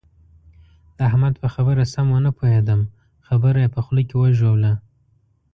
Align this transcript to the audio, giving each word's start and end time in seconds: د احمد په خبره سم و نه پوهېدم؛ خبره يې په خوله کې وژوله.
د 0.97 0.99
احمد 1.09 1.33
په 1.43 1.47
خبره 1.53 1.83
سم 1.93 2.07
و 2.15 2.19
نه 2.25 2.31
پوهېدم؛ 2.37 2.79
خبره 3.27 3.59
يې 3.63 3.69
په 3.75 3.79
خوله 3.85 4.03
کې 4.09 4.15
وژوله. 4.17 4.73